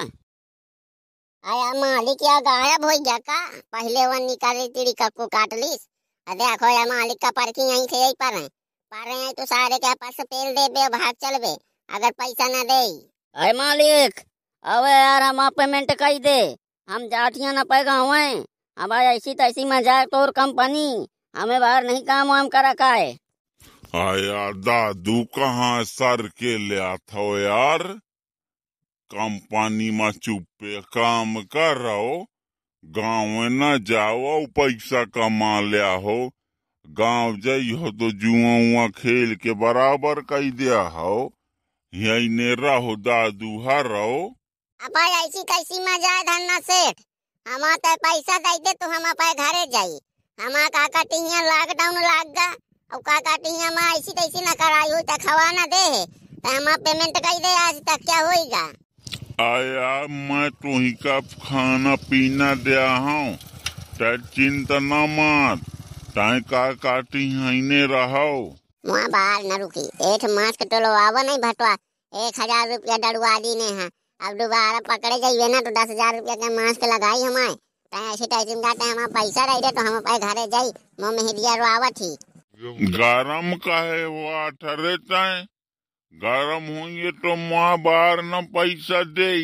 आया 1.44 1.72
मालिक 1.74 2.22
या 2.22 2.38
गायब 2.40 2.84
हो 2.84 2.98
गया 2.98 3.18
का? 3.18 3.40
पहले 3.72 4.06
वो 4.06 4.26
निकाली 4.26 4.68
तिड़ी 4.68 4.92
कक्को 4.92 5.26
काट 5.26 5.54
लीस। 5.54 5.86
आ 6.26 6.34
देखो 6.34 6.68
या 6.68 6.84
मालिक 6.86 7.18
का 7.22 7.30
पार्किंग 7.30 7.70
यहीं 7.70 7.86
से 7.86 8.02
यही 8.02 8.12
पर 8.22 8.34
है। 8.34 8.46
पर 8.92 9.08
हैं 9.08 9.32
तो 9.32 9.44
सारे 9.46 9.78
के 9.78 9.94
पास 9.94 10.20
पेल 10.22 10.54
दे 10.54 10.68
बे 10.68 10.88
भाग 10.88 11.14
चलबे 11.24 11.54
अगर 11.88 12.10
पैसा 12.10 12.48
न 12.48 12.62
दे 12.64 12.82
अरे 13.36 13.52
मालिक! 13.52 14.20
अबे 14.64 14.90
यार, 14.90 15.22
हम 15.22 15.40
आप 15.40 15.52
पेमेंट 15.56 15.92
कही 15.98 16.18
दे। 16.18 16.40
हम 16.88 17.06
जाटिया 17.08 17.52
न 17.52 17.62
पे 17.64 17.82
गाँव 17.84 18.14
है 18.14 18.44
अब 18.76 18.92
ऐसी 18.92 19.34
तैसी 19.34 19.64
मज़ाक 19.64 20.08
तोर 20.08 20.30
कंपनी, 20.30 21.06
हमें 21.36 21.60
बाहर 21.60 21.84
नहीं 21.84 22.02
काम 22.02 22.28
वाम 22.28 22.48
करा 22.48 22.72
का 22.74 22.90
है। 22.92 23.10
आया 23.96 24.50
दादू 24.60 25.22
कहाँ 25.36 25.84
सर 25.84 26.26
के 26.38 26.56
ले 26.58 26.78
आता 26.78 27.18
हो 27.18 27.38
यार? 27.38 27.82
कंपनी 29.10 29.90
में 29.90 30.10
चुपे 30.12 30.80
काम 30.94 31.34
कर 31.46 31.76
रहो 31.78 32.24
गाँव 32.84 33.26
में 33.28 33.48
न 33.50 33.78
जाओ 33.84 34.44
पैसा 34.56 35.04
कमा 35.04 35.60
लिया 35.60 35.92
हो 36.04 36.18
गाँव 36.86 37.36
जाइ 37.40 37.70
हो 37.70 37.90
तो 37.92 38.10
जुआ 38.20 38.56
उआ 38.58 38.88
खेल 38.96 39.34
के 39.36 39.52
बराबर 39.54 40.20
कही 40.22 40.50
दिया 40.52 40.80
हो 40.80 41.14
यही 41.92 42.28
ने 42.28 42.54
रहो, 42.54 42.96
दादू 42.96 43.58
हर 43.60 43.86
रहो। 43.86 44.34
अब 44.88 44.96
ऐसी 44.96 45.42
कैसी 45.48 45.78
मज़ा 45.80 46.10
है 46.10 46.22
धन्ना 46.26 46.58
सेठ 46.66 47.00
हम 47.46 47.64
तो 47.76 47.94
पैसा 48.04 48.36
दे 48.44 48.52
दे 48.58 48.72
तो 48.74 48.86
हम 48.90 49.02
अपने 49.08 49.32
घरे 49.46 49.64
जाई। 49.72 49.98
हमा 50.38 50.62
काका 50.76 51.02
टिहिया 51.10 51.40
लॉकडाउन 51.42 51.98
लाग 52.02 52.30
गा 52.38 52.46
और 52.90 53.00
काका 53.08 53.34
टिहिया 53.36 53.68
में 53.70 53.82
ऐसी 53.82 54.12
तैसी 54.12 54.44
न 54.46 54.54
कराई 54.54 54.90
हुई 54.90 55.02
तो 55.10 55.16
खवा 55.24 55.50
न 55.50 55.66
दे 55.74 55.82
तो 56.38 56.54
हम 56.54 56.70
पेमेंट 56.86 57.18
कर 57.18 57.36
दे 57.38 57.52
आज 57.56 57.82
तक 57.90 58.06
क्या 58.06 58.20
होएगा? 58.20 58.62
आया 59.40 59.92
मैं 60.08 60.48
तुही 60.56 60.92
का 61.04 61.18
खाना 61.44 61.94
पीना 62.08 62.54
दिया 62.62 62.88
हूँ 63.08 63.36
ते 64.00 64.16
चिंता 64.30 64.78
न 64.80 65.04
मत 65.12 65.68
ताई 66.16 66.40
का 66.48 66.64
काटी 66.80 67.28
हईने 67.36 67.84
रहो। 67.92 68.32
मुआ 68.86 69.06
बाहर 69.10 69.44
न 69.44 69.60
रुकी। 69.60 69.86
एक 70.14 70.24
मास्क 70.32 70.62
टोलवावा 70.64 71.22
नहीं 71.22 71.38
भटवा। 71.40 71.72
एक 72.12 72.40
हज़ार 72.40 72.68
रुपया 72.70 72.96
डरवा 72.98 73.38
दी 73.38 73.54
ने 73.54 73.70
है। 73.82 73.88
अब 74.20 74.32
दोबारा 74.34 74.78
पकड़े 74.86 75.16
जाइए 75.20 75.48
ना 75.48 75.60
तो 75.60 75.70
दस 75.72 75.90
हज़ार 75.90 76.14
रुपया 76.14 76.34
का 76.36 76.48
मास्क 76.52 76.84
लगाई 76.84 77.20
हमारे 77.22 77.52
ऐसे 78.12 78.26
टाइम 78.26 78.62
जाते 78.62 78.88
हम 78.90 79.12
पैसा 79.12 79.44
तो 79.60 79.80
हम 79.80 79.96
अपने 79.96 80.18
घरे 80.18 80.46
जाई 80.54 80.70
गरम 82.94 83.54
का 83.66 83.78
ताए 84.50 85.36
गरम 86.14 86.66
होंगे 86.76 87.10
तो 87.18 87.36
माँ 87.42 87.78
बाहर 87.78 88.22
न 88.24 88.40
पैसा 88.56 89.02
दे 89.18 89.34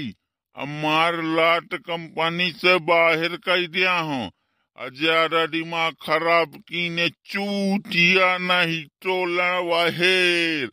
मार 0.82 1.20
लाट 1.36 1.74
कंपनी 1.82 2.50
से 2.54 2.78
बाहर 2.88 3.36
कर 3.46 3.66
दिया 3.68 3.94
हूँ 4.00 4.30
ज़्यादा 4.78 5.44
दिमाग 5.46 5.94
खराब 6.02 6.56
की 6.68 6.88
ने 6.90 7.08
चूटिया 7.08 8.36
नहीं 8.40 8.82
टोला 9.02 9.52
वहेर। 9.60 10.70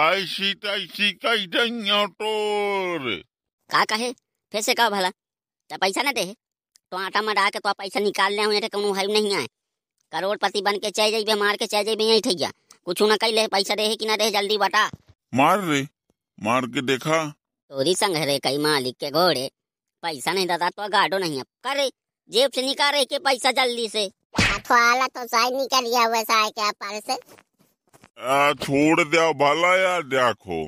ऐसी 0.00 0.52
तैसी 0.54 1.10
कही 1.24 1.46
दैया 1.46 2.04
तोर। 2.06 3.10
का 3.72 3.84
कहे? 3.84 4.12
फिर 4.52 4.60
से 4.60 4.74
कहो 4.74 4.90
भला। 4.90 5.10
तो 5.70 5.76
पैसा 5.76 6.02
न 6.02 6.12
दे। 6.12 6.24
तो 6.90 6.96
आटा 6.96 7.22
में 7.22 7.34
डाल 7.34 7.50
के 7.50 7.58
तो 7.58 7.72
पैसा 7.72 8.00
निकाल 8.00 8.32
ले 8.32 8.42
हूँ 8.42 8.60
कौन 8.60 8.98
है 8.98 9.06
नहीं 9.12 9.36
आए। 9.36 9.46
करोड़पति 10.12 10.62
बन 10.62 10.78
के 10.78 10.90
चाह 10.90 11.10
जाइबे 11.10 11.34
मार 11.34 11.56
के 11.56 11.66
चाह 11.66 11.82
जाइबे 11.82 12.04
यही 12.04 12.20
ठैया। 12.20 12.50
कुछ 12.84 13.02
न 13.02 13.16
कही 13.16 13.32
ले 13.32 13.46
पैसा 13.46 13.74
दे 13.74 13.96
कि 13.96 14.06
ना 14.06 14.16
दे 14.16 14.30
जल्दी 14.30 14.58
बता। 14.58 14.90
मार 15.34 15.60
रे। 15.60 15.88
मार 16.42 16.66
के 16.66 16.82
देखा। 16.82 17.24
तोरी 17.70 17.94
संग 17.94 18.16
रे 18.16 18.38
कई 18.38 18.58
मालिक 18.58 18.96
के 18.96 19.10
घोड़े। 19.10 19.50
पैसा 20.02 20.32
नहीं 20.32 20.46
दादा 20.46 20.70
तो 20.70 20.88
गाडो 20.88 21.18
नहीं 21.18 21.40
अब। 21.40 21.46
करे 21.64 21.90
जेब 22.30 22.50
से 22.50 22.62
निकाले 22.62 23.04
के 23.04 23.18
पैसा 23.18 23.50
जल्दी 23.52 23.88
से। 23.88 24.04
अथवाला 24.06 25.06
तो 25.06 25.26
शायद 25.26 25.54
निकल 25.54 25.88
गया 25.88 26.06
वैसा 26.08 26.34
है 26.34 26.50
क्या 26.50 26.70
पर 26.70 27.00
से। 27.00 27.12
आ, 27.12 28.52
छोड़ 28.52 29.00
दिया 29.04 29.30
भला 29.32 29.76
यार 29.76 30.02
देखो। 30.02 30.66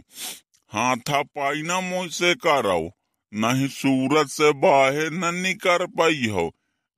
हाथा 0.72 1.22
पाई 1.22 1.62
ना 1.62 1.80
मुझसे 1.80 2.34
करो 2.34 2.78
नहीं 3.34 3.66
सूरत 3.68 4.28
से 4.28 4.52
बाहर 4.62 5.10
न 5.12 5.34
निकर 5.34 5.86
पाई 5.98 6.28
हो। 6.32 6.50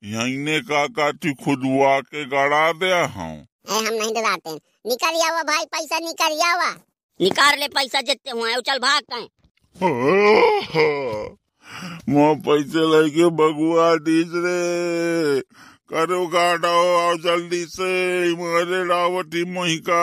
यही 0.02 0.36
ने 0.36 0.58
का 0.60 0.86
काटी 0.96 1.32
खुदवा 1.34 1.98
के 2.00 2.24
गड़ा 2.24 2.72
दिया 2.72 3.04
हूँ। 3.06 3.36
हम 3.70 3.84
नहीं 3.84 4.12
डराते 4.14 4.54
निकल 4.86 5.18
जावा 5.18 5.42
भाई 5.42 5.64
पैसा 5.64 5.98
निकल 5.98 6.36
जावा 6.36 6.70
निकाल 7.20 7.58
ले 7.60 7.68
पैसा 7.68 8.00
जितने 8.00 8.32
हुए 8.32 8.54
चल 8.66 8.78
भाग 8.78 9.02
कहीं। 9.12 9.28
मैं 12.08 12.34
पैसे 12.40 12.84
लेके 12.92 13.28
बगुआ 13.38 13.94
दीज 14.06 14.32
रे। 14.44 15.40
करो 15.90 16.26
गाड़ो 16.26 16.76
आओ 16.98 17.16
जल्दी 17.24 17.64
से 17.66 17.90
मारे 18.34 18.82
रावटी 18.88 19.44
मोहिका। 19.52 20.02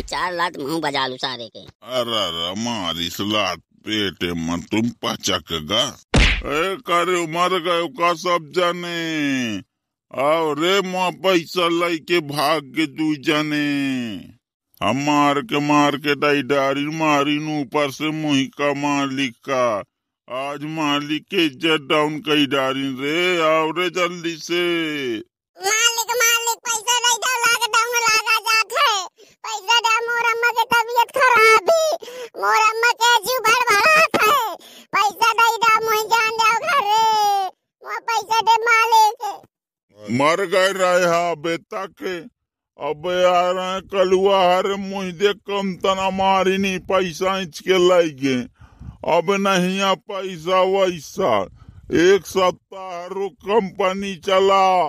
चार 0.00 0.32
लात 0.32 0.58
मुँह 0.58 0.80
बजा 0.80 1.06
लू 1.06 1.16
सारे 1.16 1.48
के। 1.48 1.60
अरे 1.60 2.18
अरे 2.18 2.54
मारी 2.62 3.08
सलाद 3.10 3.60
तुम 3.86 4.88
पचकगा 5.02 5.82
ए, 6.16 6.76
करे 6.86 7.20
मर 7.26 7.58
गए 7.58 7.86
का 7.88 8.12
सब 8.14 8.50
जाने? 8.56 9.58
आओ 10.12 10.52
रे, 10.52 10.80
माँ 10.82 11.10
पैसा 11.24 11.68
लेके 11.68 12.20
भाग 12.20 12.62
के 12.76 12.86
तू 12.86 13.14
जाने। 13.22 13.66
हम 14.80 14.96
मार 15.06 15.40
के 15.42 15.60
मार 15.60 15.96
के 15.96 16.14
दाई 16.14 16.42
डारी 16.42 16.86
मारी 16.98 17.36
ऊपर 17.60 17.90
से 17.90 18.10
मोहिका 18.10 18.72
मालिक 18.74 19.34
का। 19.48 19.64
आज 20.28 20.64
मालिक 20.64 21.22
के 21.24 21.44
इज़्ज़त 21.46 21.88
डाउन 21.90 22.18
कई 22.18 22.46
डारी 22.46 22.88
रे, 23.00 23.18
आओ 23.42 23.70
रे 23.70 23.88
जल्दी 23.90 24.36
से। 24.36 24.62
मालिक 25.58 26.10
मालिक, 26.22 26.58
पैसा 26.68 26.98
नहीं 26.98 27.18
दो 27.18 27.32
लॉकडाउन 27.44 27.90
लगा 27.96 28.36
जात। 28.48 28.72
है 28.78 29.06
पैसा 29.44 29.80
दे, 29.80 29.94
मोर 30.06 30.24
अम्मा 30.32 30.50
के 30.50 30.64
तबीयत 30.74 31.10
खराब 31.18 31.70
है 31.70 31.86
मोर 32.42 32.60
अम्मा 32.70 32.92
के 33.02 33.10
जीव 33.20 33.44
है 33.48 33.67
पैसा 34.92 35.32
दे 35.32 35.46
दो 35.62 35.72
मोहि 35.84 36.02
जान 36.08 36.36
जाओ 36.38 36.58
घरे। 36.68 37.00
मोर 37.82 38.00
पैसा 38.08 38.40
दे 38.40 38.54
मालिक। 38.62 39.20
मर 40.20 40.44
गए 40.46 40.72
रहे 40.72 41.04
हा 41.04 41.34
बेटा 41.36 41.84
के 42.00 42.16
अब 42.78 43.06
यार 43.12 43.80
कलुआ 43.92 44.40
हर 44.42 44.66
मुझे 44.76 45.32
कम 45.46 45.74
तना 45.76 46.08
मारी 46.10 46.56
नहीं, 46.58 46.78
पैसा 46.78 47.38
इंच 47.38 47.60
के 47.60 47.78
लगे 47.88 48.36
अब 49.14 49.30
नहीं 49.40 49.80
आ 49.80 49.94
पैसा 49.94 50.62
वैसा। 50.72 51.32
एक 51.98 52.26
सप्ताह 52.26 53.06
रुक, 53.06 53.32
कंपनी 53.44 54.14
चला। 54.16 54.88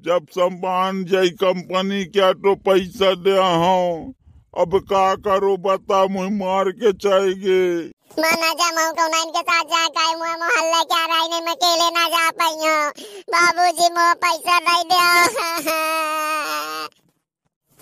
जब 0.00 0.26
सामान 0.30 1.04
जाई 1.04 1.30
कंपनी 1.40 2.04
क्या 2.06 2.32
तो 2.32 2.54
पैसा 2.54 3.14
दे 3.14 3.36
हूँ। 3.54 4.14
अब 4.58 4.78
का 4.82 5.14
करो 5.16 5.56
बता 5.56 6.06
मुझे 6.06 6.30
मार 6.36 6.70
के 6.72 6.92
चाहिए 6.94 7.90
माना 8.16 8.52
जा 8.58 8.68
मऊ 8.76 8.92
को 8.98 9.06
साथ 9.48 9.64
जा 9.72 9.80
मैं 10.20 11.40
अकेले 11.52 11.88
ना 11.96 12.04
जा 12.14 12.22
बाबूजी 13.32 13.88
मो 13.96 14.06
पैसा 14.22 14.58
दे 14.68 14.76
दे। 14.90 15.02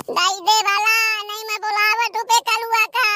दे 0.09 0.27
दे 0.47 0.57
नहीं 1.29 1.45
मैं 1.49 1.59
कलुआ 2.49 2.85
का 2.97 3.09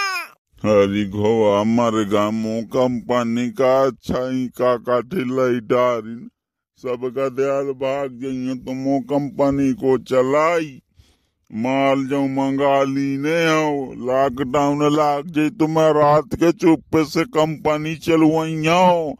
हरी 0.64 1.04
घोवा 1.10 1.62
मर 1.74 2.02
गामो 2.12 2.56
कंपनी 2.76 3.46
का 3.60 3.72
अच्छा 3.86 4.22
का 4.60 4.76
काठी 4.88 5.24
लई 5.36 5.60
सबका 6.82 7.28
दयाल 7.40 7.72
भाग 7.82 8.20
जाइए 8.22 8.54
तो 8.64 8.72
मो 8.84 9.00
कंपनी 9.12 9.72
को 9.82 9.96
चलाई। 10.10 10.70
माल 11.50 12.04
जो 12.06 12.20
मंगा 12.28 12.82
ली 12.84 13.16
ने 13.18 13.38
हो, 13.44 13.70
लॉकडाउन 14.06 14.82
लाग 14.94 15.30
जाई 15.30 15.50
तो 15.50 15.66
मैं 15.68 15.88
रात 15.94 16.34
के 16.34 16.50
चुप्पे 16.54 17.04
से 17.06 17.24
कंपनी 17.30 17.94
चलवाई 17.98 18.54
हो। 18.66 19.16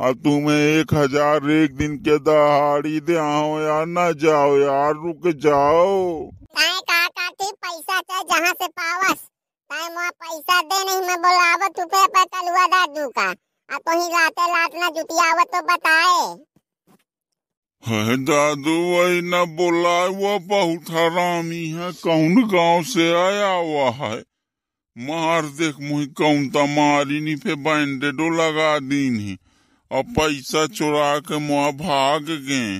और 0.00 0.12
तुम्हें 0.16 0.56
एक 0.56 0.94
हज़ार 0.94 1.50
एक 1.52 1.74
दिन 1.76 1.96
के 1.98 2.18
दहाड़ी 2.20 3.00
दे 3.00 3.16
आओ 3.16 3.58
यार 3.60 3.86
ना 3.88 4.10
जाओ, 4.14 4.56
यार 4.58 4.94
रुक 4.94 5.26
जाओ। 5.38 6.30
का 6.52 7.06
काठी 7.08 7.50
पैसा 7.52 8.00
चाहे 8.00 8.22
जहाँ 8.30 8.52
से 8.52 8.68
पावस 8.68 9.28
पैसा 9.70 10.60
दे 10.62 10.84
नहीं, 10.84 11.00
मैं 11.08 11.18
बुलावा 11.18 11.68
टूपे 11.68 12.06
पे 12.06 12.24
कलुआ 12.26 12.66
दादू 12.68 13.08
का। 13.10 13.28
आ 13.68 13.78
तो 13.78 13.92
ही 13.92 14.08
लाते 14.08 14.50
ना 14.50 14.88
तो 15.44 15.60
बताए। 15.66 16.51
है 17.82 18.16
दादू 18.24 18.74
वही 18.88 19.20
न 19.22 19.44
बोला 19.56 19.94
वो 20.16 20.38
बहुत 20.48 20.90
हरामी 20.90 21.64
है। 21.68 21.90
कौन 21.94 22.42
गाँव 22.48 22.82
से 22.84 23.06
आया 23.14 23.48
हुआ 23.48 23.88
है? 23.92 24.16
मार 24.96 25.46
देख 25.58 25.80
मुही 25.80 26.06
कौन 26.18 26.48
तमारी 26.48 27.20
नी 27.20 27.34
पे 27.36 27.54
बैंडेडो 27.60 28.28
लगा 28.32 28.78
दीनी 28.80 29.36
और 29.90 30.02
पैसा 30.18 30.66
चुरा 30.68 31.18
के 31.20 31.38
मुआ 31.38 31.70
भाग 31.80 32.30
गए। 32.48 32.70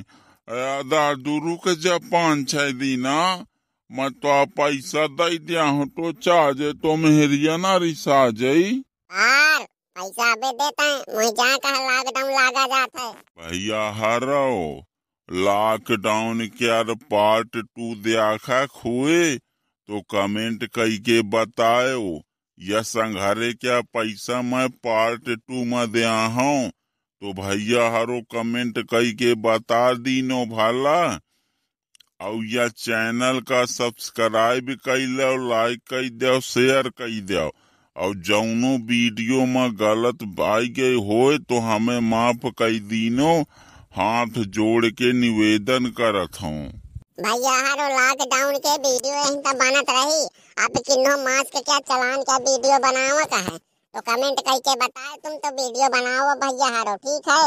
दादू 0.89 1.39
रुक 1.47 1.69
जा 1.81 1.97
पाँच 2.07 2.49
छह 2.51 2.71
दीना 2.79 3.19
मैं 3.91 4.11
तो 4.13 4.29
आप 4.31 4.49
पैसा 4.57 5.07
दे 5.09 5.39
दिया 5.41 5.65
हूँ 5.65 5.87
तो 5.91 6.13
चाहे 6.21 6.73
तो 6.75 6.97
मेहरिया 6.97 7.57
ना 7.57 7.77
रिसा 7.79 8.21
जाई। 8.37 8.71
पैसा 9.11 10.31
अबे 10.33 10.51
देता 10.53 10.85
है 10.85 10.95
मुझे 11.15 11.31
जहाँ 11.33 11.59
कहा 11.59 11.83
लॉकडाउन 11.91 12.33
लागा 12.33 12.67
जाता 12.69 13.03
है। 13.03 13.13
भैया 13.41 13.83
हरो 13.99 14.49
लॉकडाउन 15.33 16.47
क्या 16.49 16.83
पार्ट 16.83 17.57
टू 17.57 17.95
देखा 18.05 18.65
खुए 18.67 19.37
तो 19.37 20.01
कमेंट 20.11 20.65
कई 20.75 20.99
के 20.99 21.21
बताओ 21.23 22.21
या 22.59 22.83
संघारे 22.83 23.53
क्या 23.53 23.81
पैसा 23.95 24.41
मैं 24.43 24.69
पार्ट 24.87 25.31
टू 25.31 25.65
में 25.65 25.93
दिया 25.93 26.13
हूँ? 26.35 26.69
तो 26.69 27.33
भैया 27.33 27.89
हरो 27.91 28.21
कमेंट 28.33 28.79
कई 28.91 29.13
के 29.13 29.35
बता 29.41 29.83
दीनो 29.95 30.45
भाला। 30.47 31.01
और 32.21 32.45
या 32.47 32.69
चैनल 32.69 33.41
का 33.41 33.65
सब्सक्राइब 33.67 34.77
कई 34.85 35.07
लो 35.07 35.37
लाइक 35.49 35.81
कई 35.91 36.11
दो 36.11 36.41
शेयर 36.43 36.89
कई 36.99 37.21
दो 37.33 37.51
और। 37.97 38.15
जौनो 38.17 38.77
वीडियो 38.87 39.45
में 39.47 39.75
गलत 39.81 40.29
आई 40.43 40.69
गई 40.79 40.95
हो 40.95 41.37
तो 41.39 41.59
हमें 41.61 42.01
माफ़ 42.11 42.47
कई 42.59 42.79
दीनो। 42.93 43.35
हाथ 43.95 44.37
जोड़ 44.49 44.87
के 44.89 45.13
निवेदन 45.13 45.87
करत 45.97 46.37
हूँ। 46.43 46.61
भैया 47.21 47.57
लॉकडाउन 47.73 48.55
के 48.59 48.77
वीडियो 48.79 49.35
बनत 49.49 49.91
रही। 49.91 50.23
अब 50.57 50.79
किन्नो 50.79 51.17
मास्क 51.25 51.59
चलान 51.59 52.23
क्या 52.23 52.37
वीडियो 52.39 52.79
का 52.79 53.37
है? 53.39 53.59
तो 53.95 54.01
कमेंट 54.01 54.41
करके 54.41 54.77
बताए, 54.77 55.17
तुम 55.17 55.37
तो 55.37 55.51
वीडियो 55.51 55.89
बनाओ 55.91 56.33
भैया 56.45 56.71
हरो, 56.79 56.97
ठीक 56.97 57.29
है? 57.29 57.45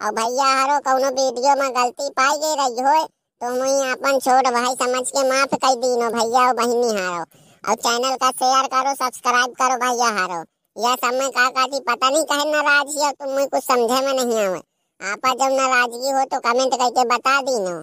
और 0.00 0.14
भैया 0.20 0.46
हरो, 0.52 0.78
कौनो 0.80 1.10
वीडियो 1.18 1.56
में 1.62 1.74
गलती 1.76 2.08
पाई 2.20 2.38
गई 2.38 2.54
रही 2.62 2.86
हो 2.88 3.04
तो 3.40 3.50
मुई 3.56 3.90
अपन 3.90 4.18
छोट 4.20 4.52
भाई 4.52 4.74
समझ 4.76 5.04
के 5.10 5.28
माफ़ 5.28 5.54
कर 5.56 5.74
दीनो 5.82 6.10
भैया 6.12 6.46
और 6.46 6.54
बहनी 6.54 6.94
हारो। 7.00 7.24
और 7.64 7.74
चैनल 7.76 8.16
का 8.22 8.30
शेयर 8.38 8.72
करो 8.72 8.94
सब्सक्राइब 8.94 9.60
करो 9.60 9.82
भैया 9.84 10.14
हारो। 10.20 10.40
यह 10.76 10.94
समय 11.04 11.30
का 11.36 11.50
काटी 11.50 11.84
पता 11.90 12.08
नहीं 12.08 12.24
कहे 12.24 12.50
नाराज़ 12.52 12.98
हो 12.98 13.10
तुम 13.12 13.44
कुछ 13.46 13.64
समझे 13.64 14.00
में 14.06 14.12
नहीं 14.14 14.44
आवे। 14.46 14.60
आपा 15.00 15.32
जब 15.32 15.52
नाराज़गी 15.56 16.10
हो 16.10 16.24
तो 16.30 16.38
कमेंट 16.44 16.72
करके 16.74 17.02
बता 17.08 17.40
दीनो। 17.42 17.74